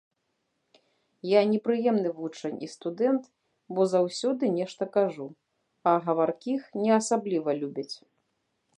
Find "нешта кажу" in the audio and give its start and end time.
4.57-5.27